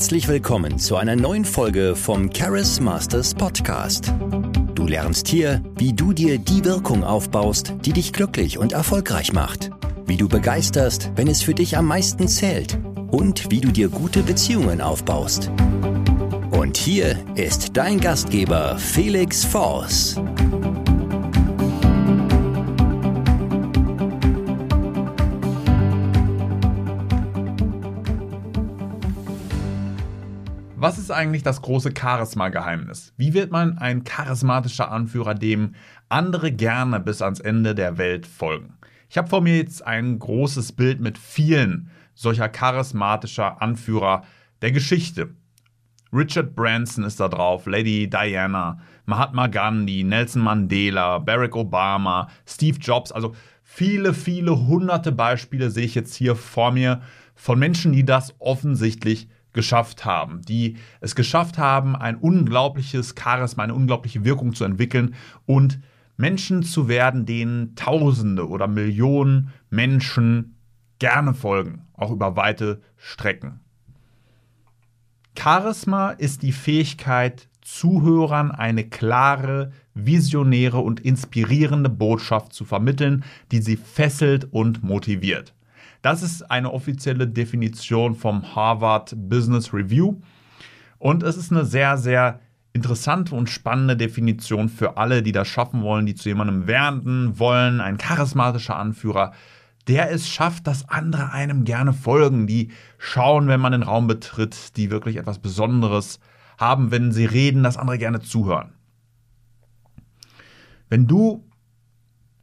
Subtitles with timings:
[0.00, 4.14] Herzlich willkommen zu einer neuen Folge vom Charis Masters Podcast.
[4.74, 9.68] Du lernst hier, wie du dir die Wirkung aufbaust, die dich glücklich und erfolgreich macht.
[10.06, 12.78] Wie du begeisterst, wenn es für dich am meisten zählt.
[13.10, 15.50] Und wie du dir gute Beziehungen aufbaust.
[16.50, 20.18] Und hier ist dein Gastgeber Felix Voss.
[30.90, 33.12] Was ist eigentlich das große Charisma-Geheimnis?
[33.16, 35.76] Wie wird man ein charismatischer Anführer, dem
[36.08, 38.76] andere gerne bis ans Ende der Welt folgen?
[39.08, 44.24] Ich habe vor mir jetzt ein großes Bild mit vielen solcher charismatischer Anführer
[44.62, 45.28] der Geschichte.
[46.12, 53.12] Richard Branson ist da drauf, Lady Diana, Mahatma Gandhi, Nelson Mandela, Barack Obama, Steve Jobs,
[53.12, 57.00] also viele, viele hunderte Beispiele sehe ich jetzt hier vor mir
[57.36, 63.74] von Menschen, die das offensichtlich geschafft haben, die es geschafft haben, ein unglaubliches Charisma, eine
[63.74, 65.14] unglaubliche Wirkung zu entwickeln
[65.46, 65.80] und
[66.16, 70.56] Menschen zu werden, denen Tausende oder Millionen Menschen
[70.98, 73.60] gerne folgen, auch über weite Strecken.
[75.36, 83.76] Charisma ist die Fähigkeit, Zuhörern eine klare, visionäre und inspirierende Botschaft zu vermitteln, die sie
[83.76, 85.54] fesselt und motiviert.
[86.02, 90.16] Das ist eine offizielle Definition vom Harvard Business Review.
[90.98, 92.40] Und es ist eine sehr, sehr
[92.72, 97.80] interessante und spannende Definition für alle, die das schaffen wollen, die zu jemandem werden wollen,
[97.80, 99.32] ein charismatischer Anführer,
[99.88, 104.76] der es schafft, dass andere einem gerne folgen, die schauen, wenn man den Raum betritt,
[104.76, 106.20] die wirklich etwas Besonderes
[106.58, 108.74] haben, wenn sie reden, dass andere gerne zuhören.
[110.88, 111.44] Wenn du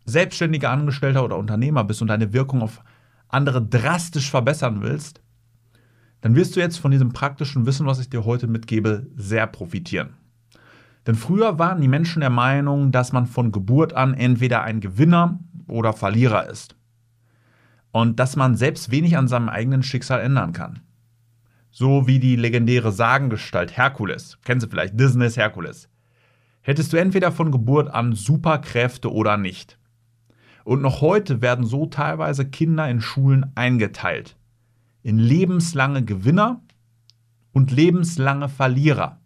[0.05, 2.81] selbstständiger Angestellter oder Unternehmer bist und deine Wirkung auf
[3.27, 5.21] andere drastisch verbessern willst,
[6.21, 10.15] dann wirst du jetzt von diesem praktischen Wissen, was ich dir heute mitgebe, sehr profitieren.
[11.05, 15.39] Denn früher waren die Menschen der Meinung, dass man von Geburt an entweder ein Gewinner
[15.67, 16.75] oder Verlierer ist.
[17.91, 20.81] Und dass man selbst wenig an seinem eigenen Schicksal ändern kann.
[21.71, 24.37] So wie die legendäre Sagengestalt Herkules.
[24.43, 25.89] Kennen Sie vielleicht Disneys Herkules.
[26.61, 29.77] Hättest du entweder von Geburt an Superkräfte oder nicht.
[30.67, 34.35] Und noch heute werden so teilweise Kinder in Schulen eingeteilt.
[35.01, 36.61] In lebenslange Gewinner
[37.53, 39.21] und lebenslange Verlierer.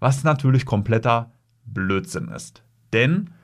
[0.00, 1.30] Was natürlich kompletter
[1.66, 2.64] Blödsinn ist.
[2.94, 3.34] Denn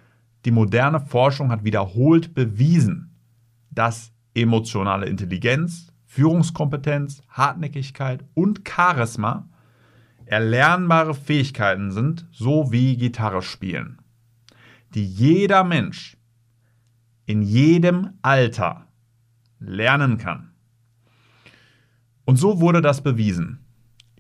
[0.47, 3.15] die moderne Forschung hat wiederholt bewiesen,
[3.71, 9.51] dass emotionale Intelligenz, Führungskompetenz, Hartnäckigkeit und Charisma
[10.25, 13.99] erlernbare Fähigkeiten sind, so wie Gitarre spielen,
[14.95, 16.17] die jeder Mensch
[17.31, 18.89] in jedem Alter
[19.61, 20.51] lernen kann.
[22.25, 23.61] Und so wurde das bewiesen.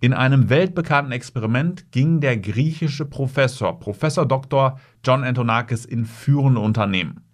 [0.00, 4.78] In einem weltbekannten Experiment ging der griechische Professor, Professor Dr.
[5.04, 7.24] John Antonakis, in führende Unternehmen.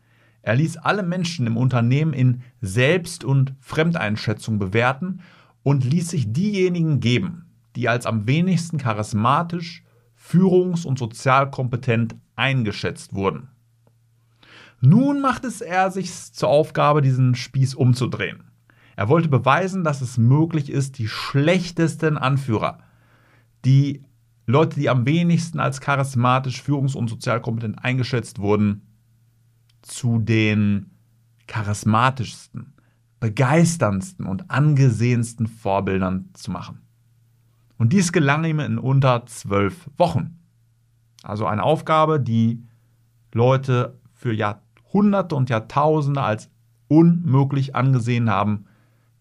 [0.40, 5.20] Er ließ alle Menschen im Unternehmen in Selbst- und Fremdeinschätzung bewerten
[5.62, 13.12] und ließ sich diejenigen geben, die als am wenigsten charismatisch, führungs- und sozial kompetent eingeschätzt
[13.12, 13.50] wurden.
[14.80, 18.44] Nun macht es er sich zur Aufgabe, diesen Spieß umzudrehen.
[18.96, 22.78] Er wollte beweisen, dass es möglich ist, die schlechtesten Anführer,
[23.64, 24.04] die
[24.46, 28.86] Leute, die am wenigsten als charismatisch, führungs- und sozial kompetent eingeschätzt wurden,
[29.82, 30.90] zu den
[31.46, 32.74] charismatischsten,
[33.20, 36.82] begeisterndsten und angesehensten Vorbildern zu machen.
[37.76, 40.38] Und dies gelang ihm in unter zwölf Wochen.
[41.22, 42.64] Also eine Aufgabe, die
[43.32, 44.65] Leute für Jahrzehnte
[44.96, 46.48] Hunderte und Jahrtausende als
[46.88, 48.64] unmöglich angesehen haben,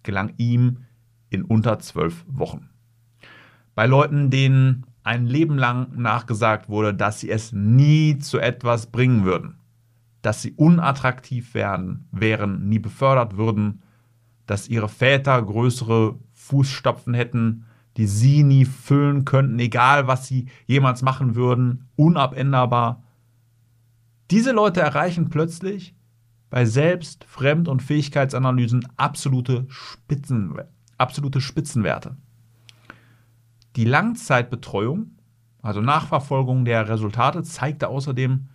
[0.04, 0.86] gelang ihm
[1.30, 2.70] in unter zwölf Wochen.
[3.76, 9.26] Bei Leuten, denen ein Leben lang nachgesagt wurde, dass sie es nie zu etwas bringen
[9.26, 9.58] würden,
[10.22, 13.82] dass sie unattraktiv werden, wären, nie befördert würden,
[14.46, 17.66] dass ihre Väter größere Fußstapfen hätten,
[17.98, 23.04] die sie nie füllen könnten, egal was sie jemals machen würden, unabänderbar,
[24.32, 25.96] diese Leute erreichen plötzlich
[26.50, 30.56] bei Selbst-, Fremd- und Fähigkeitsanalysen absolute, Spitzen,
[30.98, 32.16] absolute Spitzenwerte.
[33.76, 35.12] Die Langzeitbetreuung,
[35.62, 38.48] also Nachverfolgung der Resultate, zeigte außerdem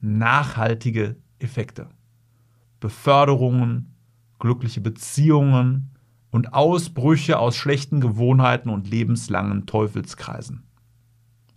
[0.00, 1.88] nachhaltige Effekte.
[2.80, 3.94] Beförderungen,
[4.40, 5.92] glückliche Beziehungen
[6.32, 10.64] und Ausbrüche aus schlechten Gewohnheiten und lebenslangen Teufelskreisen.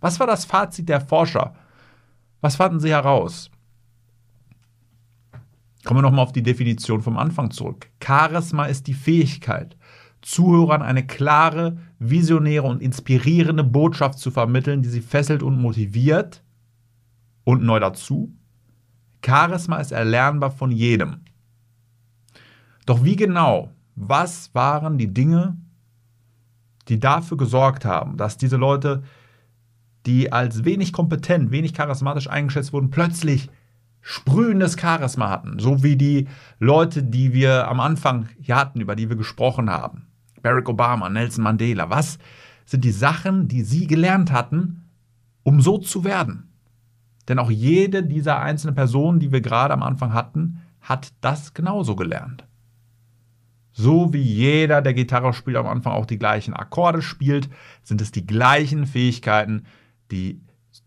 [0.00, 1.54] Was war das Fazit der Forscher
[2.46, 3.50] was fanden Sie heraus?
[5.84, 7.90] Kommen wir nochmal auf die Definition vom Anfang zurück.
[8.00, 9.76] Charisma ist die Fähigkeit,
[10.22, 16.44] Zuhörern eine klare, visionäre und inspirierende Botschaft zu vermitteln, die sie fesselt und motiviert.
[17.42, 18.32] Und neu dazu,
[19.24, 21.22] Charisma ist erlernbar von jedem.
[22.86, 25.56] Doch wie genau, was waren die Dinge,
[26.86, 29.02] die dafür gesorgt haben, dass diese Leute,
[30.06, 33.50] die als wenig kompetent, wenig charismatisch eingeschätzt wurden, plötzlich
[34.00, 36.28] sprühendes Charisma hatten, so wie die
[36.60, 40.06] Leute, die wir am Anfang hier hatten, über die wir gesprochen haben.
[40.42, 41.90] Barack Obama, Nelson Mandela.
[41.90, 42.18] Was
[42.64, 44.84] sind die Sachen, die sie gelernt hatten,
[45.42, 46.52] um so zu werden?
[47.28, 51.96] Denn auch jede dieser einzelnen Personen, die wir gerade am Anfang hatten, hat das genauso
[51.96, 52.46] gelernt.
[53.72, 57.50] So wie jeder, der Gitarre spielt, am Anfang auch die gleichen Akkorde spielt,
[57.82, 59.64] sind es die gleichen Fähigkeiten,
[60.10, 60.40] die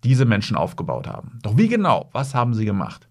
[0.03, 1.39] diese Menschen aufgebaut haben.
[1.41, 2.09] Doch wie genau?
[2.13, 3.07] Was haben sie gemacht?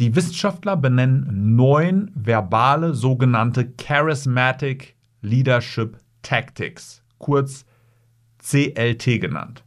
[0.00, 7.64] Die Wissenschaftler benennen neun verbale sogenannte Charismatic Leadership Tactics, kurz
[8.38, 9.64] CLT genannt,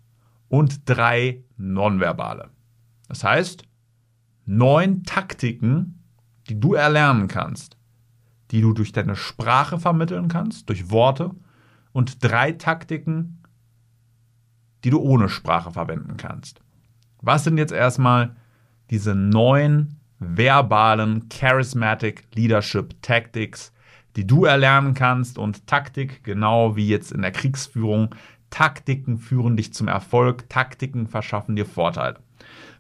[0.50, 2.50] und drei nonverbale.
[3.08, 3.64] Das heißt,
[4.46, 6.04] neun Taktiken,
[6.50, 7.78] die du erlernen kannst,
[8.52, 11.32] die du durch deine Sprache vermitteln kannst, durch Worte,
[11.94, 13.42] und drei Taktiken,
[14.88, 16.62] die du ohne Sprache verwenden kannst.
[17.22, 18.38] Was sind jetzt erstmal
[18.90, 23.74] diese neun verbalen Charismatic Leadership Tactics,
[24.16, 28.16] die du erlernen kannst und Taktik, genau wie jetzt in der Kriegsführung,
[28.50, 32.20] Taktiken führen dich zum Erfolg, Taktiken verschaffen dir Vorteile.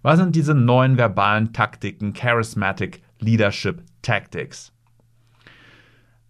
[0.01, 4.71] Was sind diese neuen verbalen Taktiken, Charismatic Leadership Tactics?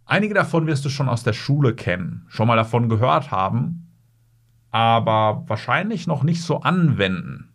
[0.08, 3.87] Einige davon wirst du schon aus der Schule kennen, schon mal davon gehört haben,
[4.72, 7.54] aber wahrscheinlich noch nicht so anwenden.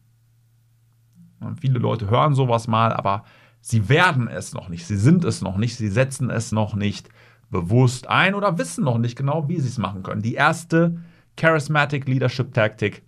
[1.41, 3.25] Und viele Leute hören sowas mal, aber
[3.65, 7.09] Sie werden es noch nicht, sie sind es noch nicht, sie setzen es noch nicht
[7.49, 10.21] bewusst ein oder wissen noch nicht genau, wie sie es machen können.
[10.21, 10.99] Die erste
[11.37, 13.03] Charismatic Leadership Taktik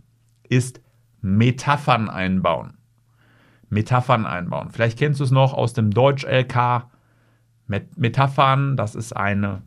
[0.48, 0.80] ist
[1.20, 2.74] Metaphern einbauen.
[3.68, 4.70] Metaphern einbauen.
[4.70, 6.86] Vielleicht kennst du es noch aus dem Deutsch-LK.
[7.66, 9.62] Metaphern, das ist eine,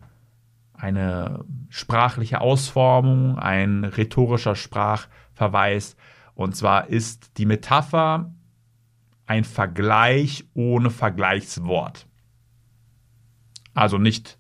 [0.77, 5.95] eine sprachliche Ausformung, ein rhetorischer Sprachverweis.
[6.35, 8.31] Und zwar ist die Metapher
[9.25, 12.07] ein Vergleich ohne Vergleichswort.
[13.74, 14.38] Also nicht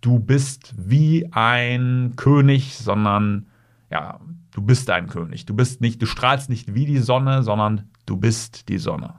[0.00, 3.46] du bist wie ein König, sondern
[3.90, 4.20] ja,
[4.52, 5.46] du bist ein König.
[5.46, 9.14] Du bist nicht, du strahlst nicht wie die Sonne, sondern du bist die Sonne.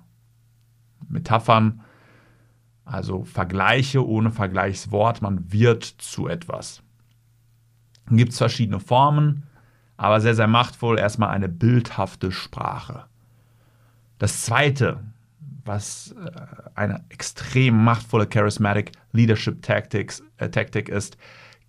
[1.08, 1.82] Metaphern,
[2.90, 6.82] also Vergleiche ohne Vergleichswort, man wird zu etwas.
[8.10, 9.44] Gibt es verschiedene Formen,
[9.98, 13.06] aber sehr, sehr machtvoll erstmal eine bildhafte Sprache.
[14.18, 15.00] Das zweite,
[15.66, 16.32] was äh,
[16.74, 21.18] eine extrem machtvolle Charismatic Leadership Tactics, äh, Tactic ist,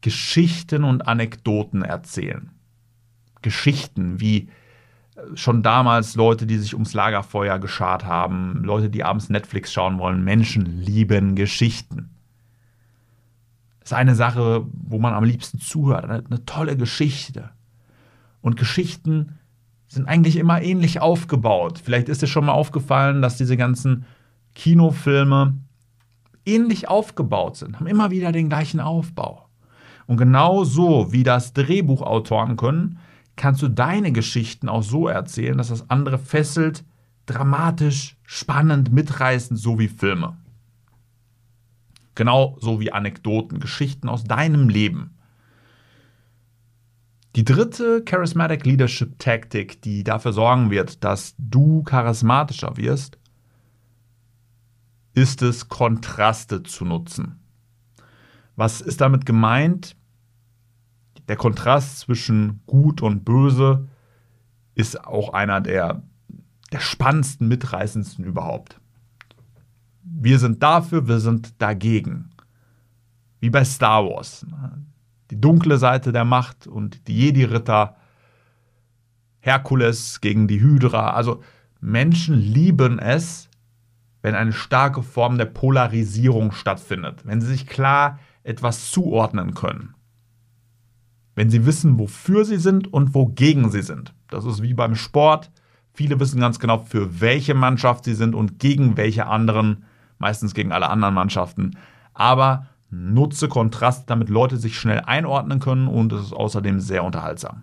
[0.00, 2.50] Geschichten und Anekdoten erzählen.
[3.42, 4.48] Geschichten wie
[5.34, 10.24] schon damals Leute, die sich ums Lagerfeuer geschart haben, Leute, die abends Netflix schauen wollen.
[10.24, 12.10] Menschen lieben Geschichten.
[13.80, 16.04] Das ist eine Sache, wo man am liebsten zuhört.
[16.04, 17.50] Eine, eine tolle Geschichte.
[18.40, 19.38] Und Geschichten
[19.88, 21.80] sind eigentlich immer ähnlich aufgebaut.
[21.82, 24.04] Vielleicht ist dir schon mal aufgefallen, dass diese ganzen
[24.54, 25.56] Kinofilme
[26.46, 29.46] ähnlich aufgebaut sind, haben immer wieder den gleichen Aufbau.
[30.06, 32.98] Und genau so wie das Drehbuchautoren können,
[33.40, 36.84] kannst du deine Geschichten auch so erzählen, dass das andere fesselt,
[37.24, 40.36] dramatisch, spannend, mitreißend, so wie Filme.
[42.14, 45.16] Genau so wie Anekdoten, Geschichten aus deinem Leben.
[47.34, 53.16] Die dritte Charismatic Leadership Taktik, die dafür sorgen wird, dass du charismatischer wirst,
[55.14, 57.40] ist es, Kontraste zu nutzen.
[58.54, 59.96] Was ist damit gemeint?
[61.30, 63.86] Der Kontrast zwischen gut und böse
[64.74, 66.02] ist auch einer der,
[66.72, 68.80] der spannendsten, mitreißendsten überhaupt.
[70.02, 72.30] Wir sind dafür, wir sind dagegen.
[73.38, 74.44] Wie bei Star Wars
[75.30, 77.94] die dunkle Seite der Macht und die Jedi-Ritter,
[79.38, 81.10] Herkules gegen die Hydra.
[81.10, 81.44] Also
[81.80, 83.48] Menschen lieben es,
[84.20, 89.94] wenn eine starke Form der Polarisierung stattfindet, wenn sie sich klar etwas zuordnen können,
[91.40, 94.12] wenn sie wissen, wofür sie sind und wogegen sie sind.
[94.28, 95.50] Das ist wie beim Sport.
[95.94, 99.86] Viele wissen ganz genau, für welche Mannschaft sie sind und gegen welche anderen,
[100.18, 101.78] meistens gegen alle anderen Mannschaften.
[102.12, 107.62] Aber Nutze Kontrast, damit Leute sich schnell einordnen können und es ist außerdem sehr unterhaltsam.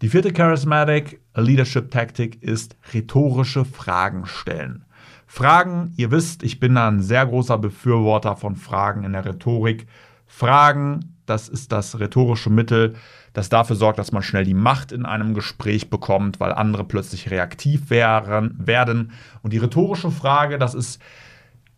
[0.00, 4.86] Die vierte Charismatic Leadership Tactic ist rhetorische Fragen stellen.
[5.26, 9.86] Fragen, ihr wisst, ich bin da ein sehr großer Befürworter von Fragen in der Rhetorik.
[10.26, 12.94] Fragen, das ist das rhetorische Mittel,
[13.32, 17.30] das dafür sorgt, dass man schnell die Macht in einem Gespräch bekommt, weil andere plötzlich
[17.30, 19.12] reaktiv wären, werden.
[19.42, 21.00] Und die rhetorische Frage, das ist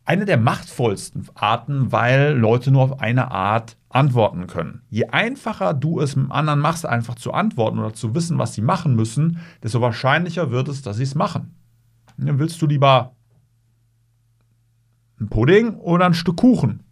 [0.05, 4.83] eine der machtvollsten Arten, weil Leute nur auf eine Art antworten können.
[4.89, 8.63] Je einfacher du es mit anderen machst, einfach zu antworten oder zu wissen, was sie
[8.63, 11.55] machen müssen, desto wahrscheinlicher wird es, dass sie es machen.
[12.17, 13.15] Willst du lieber
[15.21, 16.83] ein Pudding oder ein Stück Kuchen?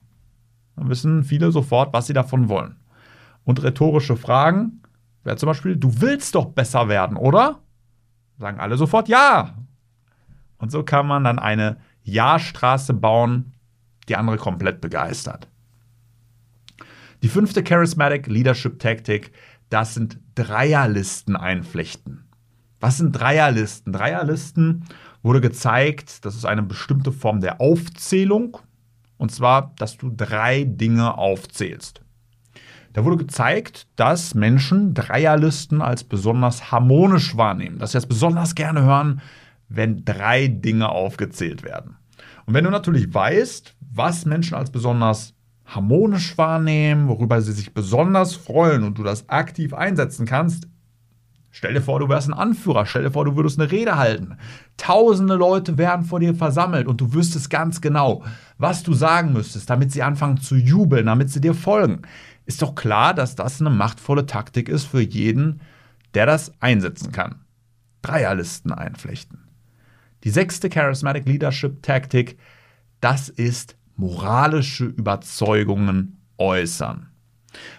[0.81, 2.77] Dann wissen viele sofort, was sie davon wollen.
[3.45, 4.81] Und rhetorische Fragen
[5.25, 7.61] wäre zum Beispiel, du willst doch besser werden, oder?
[8.39, 9.59] Sagen alle sofort ja.
[10.57, 13.53] Und so kann man dann eine Ja-Straße bauen,
[14.09, 15.49] die andere komplett begeistert.
[17.23, 19.33] Die fünfte Charismatic Leadership Tactic,
[19.69, 22.25] das sind Dreierlisten einflechten.
[22.81, 23.93] Was sind Dreierlisten?
[23.93, 24.87] Dreierlisten
[25.23, 28.57] wurde gezeigt, das ist eine bestimmte Form der Aufzählung.
[29.21, 32.01] Und zwar, dass du drei Dinge aufzählst.
[32.95, 38.83] Da wurde gezeigt, dass Menschen Dreierlisten als besonders harmonisch wahrnehmen, dass sie es besonders gerne
[38.83, 39.21] hören,
[39.69, 41.99] wenn drei Dinge aufgezählt werden.
[42.47, 45.35] Und wenn du natürlich weißt, was Menschen als besonders
[45.67, 50.67] harmonisch wahrnehmen, worüber sie sich besonders freuen und du das aktiv einsetzen kannst,
[51.53, 52.87] Stell dir vor, du wärst ein Anführer.
[52.87, 54.37] Stell dir vor, du würdest eine Rede halten.
[54.77, 58.23] Tausende Leute wären vor dir versammelt und du wüsstest ganz genau,
[58.61, 62.03] was du sagen müsstest, damit sie anfangen zu jubeln, damit sie dir folgen.
[62.47, 65.61] Ist doch klar, dass das eine machtvolle Taktik ist für jeden,
[66.15, 67.45] der das einsetzen kann.
[68.03, 69.49] Dreierlisten einflechten.
[70.25, 72.39] Die sechste Charismatic Leadership Taktik,
[73.01, 77.09] das ist moralische Überzeugungen äußern.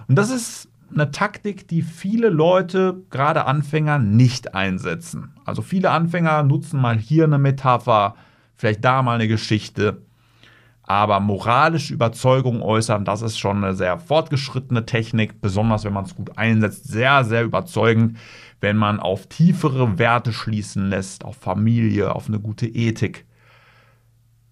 [0.08, 5.34] Und das ist eine Taktik, die viele Leute, gerade Anfänger, nicht einsetzen.
[5.46, 8.16] Also viele Anfänger nutzen mal hier eine Metapher,
[8.56, 10.02] vielleicht da mal eine Geschichte.
[10.92, 16.16] Aber moralische Überzeugung äußern, das ist schon eine sehr fortgeschrittene Technik, besonders wenn man es
[16.16, 16.86] gut einsetzt.
[16.86, 18.18] Sehr, sehr überzeugend,
[18.60, 23.26] wenn man auf tiefere Werte schließen lässt, auf Familie, auf eine gute Ethik.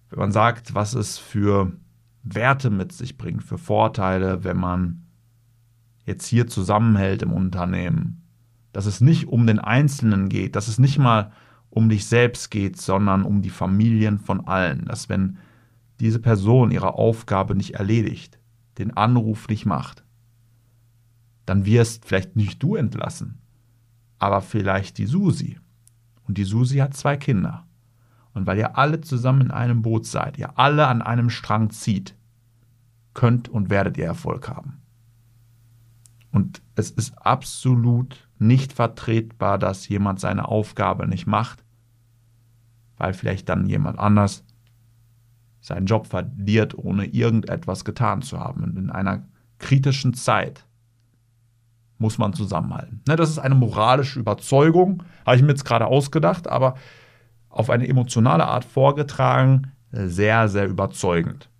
[0.08, 1.72] Wenn man sagt, was es für
[2.22, 5.04] Werte mit sich bringt, für Vorteile, wenn man
[6.06, 8.26] jetzt hier zusammenhält im Unternehmen.
[8.72, 11.32] Dass es nicht um den Einzelnen geht, dass es nicht mal
[11.68, 14.86] um dich selbst geht, sondern um die Familien von allen.
[14.86, 15.36] Dass wenn
[16.00, 18.38] diese Person ihre Aufgabe nicht erledigt,
[18.78, 20.04] den Anruf nicht macht,
[21.46, 23.40] dann wirst vielleicht nicht du entlassen,
[24.18, 25.58] aber vielleicht die Susi.
[26.26, 27.66] Und die Susi hat zwei Kinder.
[28.32, 32.14] Und weil ihr alle zusammen in einem Boot seid, ihr alle an einem Strang zieht,
[33.14, 34.80] könnt und werdet ihr Erfolg haben.
[36.30, 41.64] Und es ist absolut nicht vertretbar, dass jemand seine Aufgabe nicht macht,
[42.96, 44.44] weil vielleicht dann jemand anders
[45.60, 48.64] seinen Job verliert, ohne irgendetwas getan zu haben.
[48.64, 49.24] Und in einer
[49.58, 50.64] kritischen Zeit
[51.98, 53.02] muss man zusammenhalten.
[53.06, 56.74] Ne, das ist eine moralische Überzeugung, habe ich mir jetzt gerade ausgedacht, aber
[57.50, 61.50] auf eine emotionale Art vorgetragen, sehr, sehr überzeugend.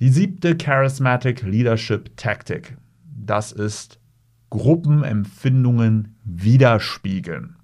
[0.00, 3.98] Die siebte Charismatic Leadership Tactic, das ist
[4.48, 7.57] Gruppenempfindungen widerspiegeln.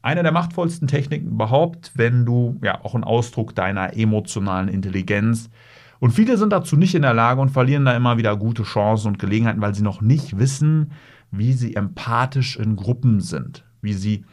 [0.00, 5.50] Eine der machtvollsten Techniken überhaupt, wenn du ja auch ein Ausdruck deiner emotionalen Intelligenz.
[5.98, 9.08] Und viele sind dazu nicht in der Lage und verlieren da immer wieder gute Chancen
[9.08, 10.92] und Gelegenheiten, weil sie noch nicht wissen,
[11.30, 14.24] wie sie empathisch in Gruppen sind, wie sie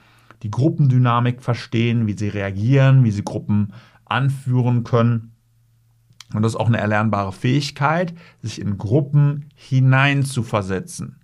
[0.43, 3.73] die Gruppendynamik verstehen, wie sie reagieren, wie sie Gruppen
[4.05, 5.31] anführen können.
[6.33, 11.17] Und das ist auch eine erlernbare Fähigkeit, sich in Gruppen hineinzuversetzen,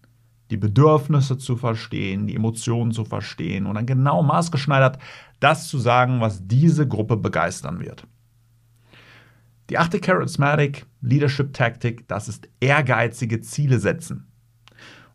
[0.52, 5.00] die Bedürfnisse zu verstehen, die Emotionen zu verstehen und dann genau maßgeschneidert
[5.40, 8.06] das zu sagen, was diese Gruppe begeistern wird.
[9.70, 14.28] Die achte Charismatic Leadership Tactic, das ist ehrgeizige Ziele setzen.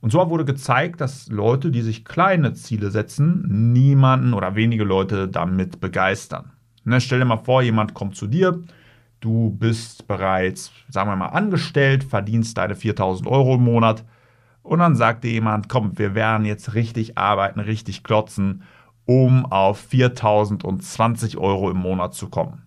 [0.00, 5.28] Und so wurde gezeigt, dass Leute, die sich kleine Ziele setzen, niemanden oder wenige Leute
[5.28, 6.52] damit begeistern.
[6.84, 8.62] Ne, stell dir mal vor, jemand kommt zu dir
[9.20, 14.04] du bist bereits, sagen wir mal, angestellt, verdienst deine 4000 Euro im Monat
[14.66, 18.64] und dann sagt dir jemand, komm, wir werden jetzt richtig arbeiten, richtig klotzen,
[19.04, 22.62] um auf 4020 Euro im Monat zu kommen.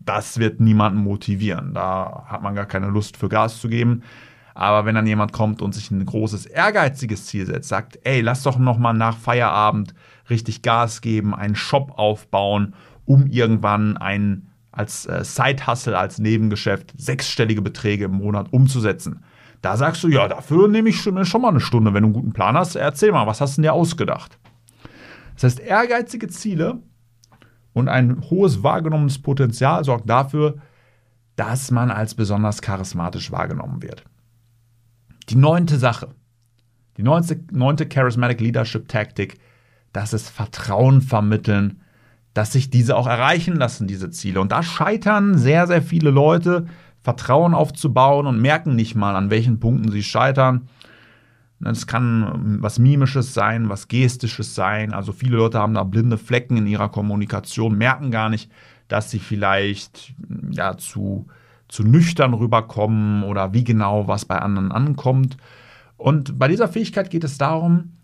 [0.00, 1.72] Das wird niemanden motivieren.
[1.72, 4.02] Da hat man gar keine Lust für Gas zu geben.
[4.54, 8.42] Aber wenn dann jemand kommt und sich ein großes, ehrgeiziges Ziel setzt, sagt, ey, lass
[8.42, 9.94] doch nochmal nach Feierabend
[10.28, 12.74] richtig Gas geben, einen Shop aufbauen,
[13.06, 19.24] um irgendwann einen als äh, Side-Hustle, als Nebengeschäft sechsstellige Beträge im Monat umzusetzen.
[19.62, 21.94] Da sagst du, ja, dafür nehme ich schon, schon mal eine Stunde.
[21.94, 24.38] Wenn du einen guten Plan hast, erzähl mal, was hast du dir ausgedacht?
[25.34, 26.82] Das heißt, ehrgeizige Ziele
[27.72, 30.56] und ein hohes wahrgenommenes Potenzial sorgt dafür,
[31.36, 34.04] dass man als besonders charismatisch wahrgenommen wird.
[35.28, 36.08] Die neunte Sache,
[36.96, 39.38] die neunte, neunte Charismatic Leadership Tactic,
[39.92, 41.80] das ist Vertrauen vermitteln,
[42.34, 44.40] dass sich diese auch erreichen lassen, diese Ziele.
[44.40, 46.66] Und da scheitern sehr, sehr viele Leute,
[47.02, 50.68] Vertrauen aufzubauen und merken nicht mal, an welchen Punkten sie scheitern.
[51.64, 54.92] Es kann was Mimisches sein, was Gestisches sein.
[54.92, 58.50] Also viele Leute haben da blinde Flecken in ihrer Kommunikation, merken gar nicht,
[58.88, 60.14] dass sie vielleicht
[60.50, 61.26] ja, zu,
[61.68, 65.36] zu nüchtern rüberkommen oder wie genau was bei anderen ankommt.
[65.96, 67.96] Und bei dieser Fähigkeit geht es darum,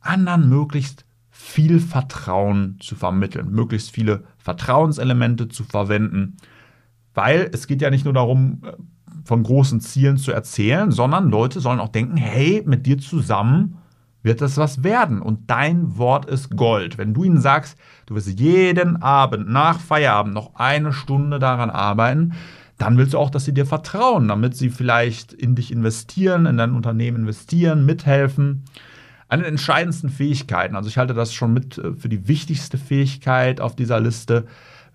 [0.00, 6.36] anderen möglichst viel Vertrauen zu vermitteln, möglichst viele Vertrauenselemente zu verwenden,
[7.16, 8.60] weil es geht ja nicht nur darum,
[9.24, 13.78] von großen Zielen zu erzählen, sondern Leute sollen auch denken, hey, mit dir zusammen
[14.22, 16.98] wird das was werden und dein Wort ist Gold.
[16.98, 22.34] Wenn du ihnen sagst, du wirst jeden Abend nach Feierabend noch eine Stunde daran arbeiten,
[22.76, 26.58] dann willst du auch, dass sie dir vertrauen, damit sie vielleicht in dich investieren, in
[26.58, 28.64] dein Unternehmen investieren, mithelfen.
[29.28, 33.60] Eine der entscheidendsten Fähigkeiten, also ich halte das schon mit äh, für die wichtigste Fähigkeit
[33.60, 34.46] auf dieser Liste,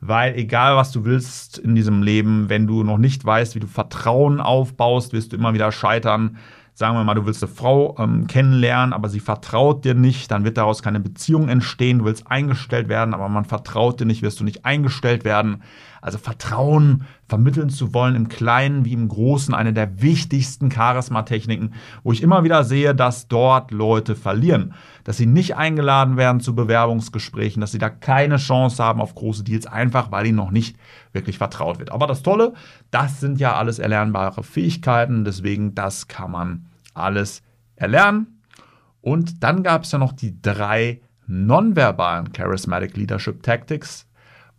[0.01, 3.67] weil egal was du willst in diesem Leben, wenn du noch nicht weißt, wie du
[3.67, 6.37] Vertrauen aufbaust, wirst du immer wieder scheitern.
[6.73, 10.43] Sagen wir mal, du willst eine Frau ähm, kennenlernen, aber sie vertraut dir nicht, dann
[10.43, 11.99] wird daraus keine Beziehung entstehen.
[11.99, 15.61] Du willst eingestellt werden, aber man vertraut dir nicht, wirst du nicht eingestellt werden.
[16.01, 22.11] Also Vertrauen vermitteln zu wollen im Kleinen wie im Großen, eine der wichtigsten Charisma-Techniken, wo
[22.11, 27.61] ich immer wieder sehe, dass dort Leute verlieren, dass sie nicht eingeladen werden zu Bewerbungsgesprächen,
[27.61, 30.75] dass sie da keine Chance haben auf große Deals, einfach weil ihnen noch nicht
[31.13, 31.91] wirklich vertraut wird.
[31.91, 32.53] Aber das Tolle,
[32.89, 36.65] das sind ja alles erlernbare Fähigkeiten, deswegen das kann man
[36.95, 37.43] alles
[37.75, 38.41] erlernen.
[39.01, 44.07] Und dann gab es ja noch die drei nonverbalen Charismatic Leadership Tactics,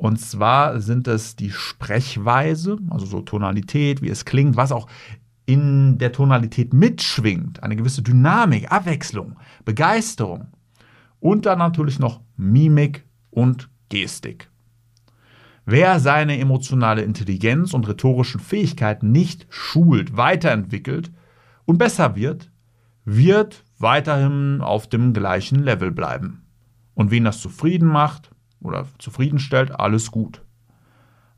[0.02, 4.88] und zwar sind es die Sprechweise, also so Tonalität, wie es klingt, was auch
[5.46, 10.48] in der Tonalität mitschwingt, eine gewisse Dynamik, Abwechslung, Begeisterung.
[11.20, 14.50] Und dann natürlich noch Mimik und Gestik.
[15.66, 21.12] Wer seine emotionale Intelligenz und rhetorischen Fähigkeiten nicht schult, weiterentwickelt
[21.64, 22.50] und besser wird,
[23.04, 26.42] wird weiterhin auf dem gleichen Level bleiben.
[26.94, 28.31] Und wen das zufrieden macht,
[28.62, 30.42] oder zufriedenstellt, alles gut.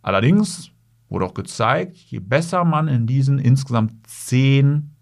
[0.03, 0.71] Allerdings
[1.09, 4.95] wurde auch gezeigt, je besser man in diesen insgesamt zehn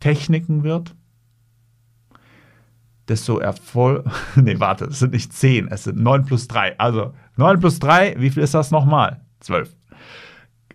[0.00, 0.94] Techniken wird,
[3.08, 4.06] desto Erfolg.
[4.36, 6.78] nee, warte, es sind nicht zehn, es sind neun plus drei.
[6.78, 9.20] Also neun plus drei, wie viel ist das nochmal?
[9.40, 9.76] Zwölf.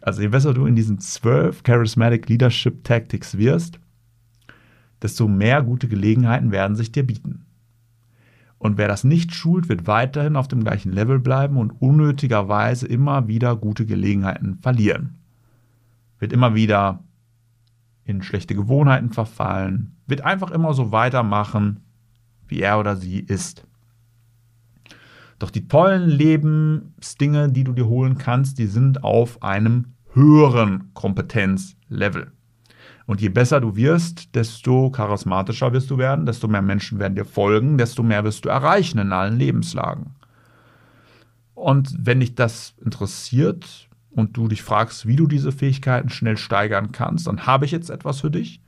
[0.01, 3.79] Also je besser du in diesen zwölf Charismatic Leadership Tactics wirst,
[5.01, 7.40] desto mehr gute Gelegenheiten werden sich dir bieten.
[8.61, 13.27] Und wer das nicht schult, wird weiterhin auf dem gleichen Level bleiben und unnötigerweise immer
[13.27, 15.17] wieder gute Gelegenheiten verlieren.
[16.19, 17.03] Wird immer wieder
[18.03, 21.79] in schlechte Gewohnheiten verfallen, wird einfach immer so weitermachen,
[22.47, 23.65] wie er oder sie ist.
[25.39, 32.31] Doch die tollen Lebensdinge, die du dir holen kannst, die sind auf einem höheren Kompetenzlevel.
[33.05, 37.25] Und je besser du wirst, desto charismatischer wirst du werden, desto mehr Menschen werden dir
[37.25, 40.11] folgen, desto mehr wirst du erreichen in allen Lebenslagen.
[41.55, 46.91] Und wenn dich das interessiert und du dich fragst, wie du diese Fähigkeiten schnell steigern
[46.91, 48.61] kannst, dann habe ich jetzt etwas für dich.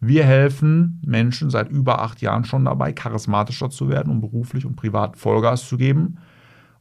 [0.00, 4.76] Wir helfen Menschen seit über acht Jahren schon dabei, charismatischer zu werden, um beruflich und
[4.76, 6.18] privat Vollgas zu geben.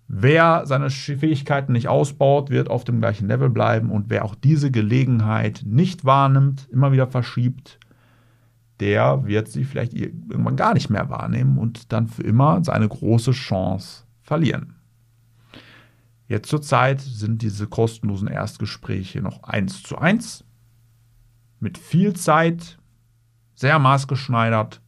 [0.09, 4.73] Wer seine Fähigkeiten nicht ausbaut, wird auf dem gleichen Level bleiben und wer auch diese
[4.73, 7.79] Gelegenheit nicht wahrnimmt, immer wieder verschiebt,
[8.81, 13.33] der wird sie vielleicht irgendwann gar nicht mehr wahrnehmen und dann für immer seine große
[13.33, 14.75] Chance verlieren.
[16.27, 20.45] Jetzt zur Zeit sind diese kostenlosen Erstgespräche noch eins zu eins,
[21.59, 22.79] mit viel Zeit,
[23.55, 24.81] sehr maßgeschneidert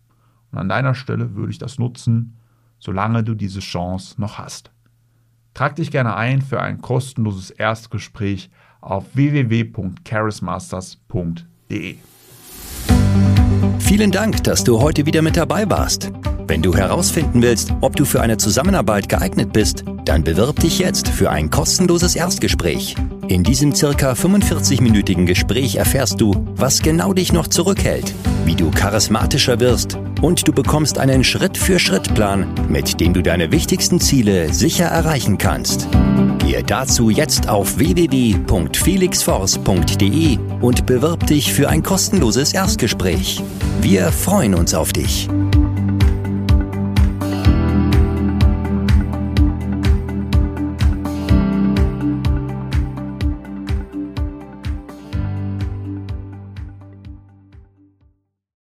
[0.50, 2.38] und an deiner Stelle würde ich das nutzen,
[2.78, 4.72] solange du diese Chance noch hast.
[5.52, 8.50] Trag dich gerne ein für ein kostenloses Erstgespräch
[8.80, 11.98] auf www.charismasters.de.
[13.82, 16.10] Vielen Dank, dass du heute wieder mit dabei warst.
[16.46, 21.08] Wenn du herausfinden willst, ob du für eine Zusammenarbeit geeignet bist, dann bewirb dich jetzt
[21.08, 22.94] für ein kostenloses Erstgespräch.
[23.28, 28.14] In diesem circa 45-minütigen Gespräch erfährst du, was genau dich noch zurückhält,
[28.44, 34.52] wie du charismatischer wirst, und du bekommst einen Schritt-für-Schritt-Plan, mit dem du deine wichtigsten Ziele
[34.54, 35.88] sicher erreichen kannst.
[36.42, 43.40] Gehe dazu jetzt auf www.felixforce.de und bewirb dich für ein kostenloses Erstgespräch.
[43.80, 45.28] Wir freuen uns auf dich.